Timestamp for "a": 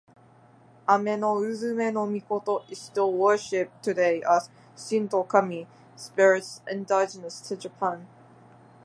4.47-4.51